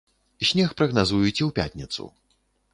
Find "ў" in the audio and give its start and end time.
1.49-1.53